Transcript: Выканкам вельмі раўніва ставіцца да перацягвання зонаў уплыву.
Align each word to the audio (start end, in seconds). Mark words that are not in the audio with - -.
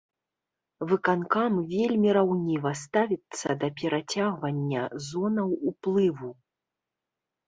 Выканкам 0.91 1.57
вельмі 1.73 2.09
раўніва 2.17 2.71
ставіцца 2.83 3.47
да 3.63 3.69
перацягвання 3.81 4.87
зонаў 5.09 5.53
уплыву. 5.73 6.31